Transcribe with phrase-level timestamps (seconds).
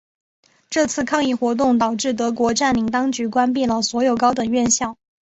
[0.71, 4.97] 这次抗议活动导致德国占领当局关闭了所有高等院校。